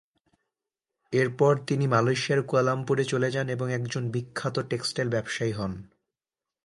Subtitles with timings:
[1.13, 5.73] এরপর তিনি মালয়েশিয়ার কুয়ালালামপুরে চলে যান এবং একজন বিখ্যাত টেক্সটাইল ব্যবসায়ী হন।